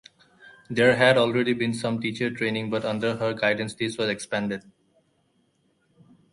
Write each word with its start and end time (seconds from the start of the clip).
There 0.67 0.95
had 0.95 1.15
already 1.15 1.53
been 1.53 1.75
some 1.75 2.01
teacher 2.01 2.31
training 2.31 2.71
but 2.71 2.83
under 2.83 3.17
her 3.17 3.35
guidance 3.35 3.75
this 3.75 3.99
was 3.99 4.09
expanded. 4.09 4.63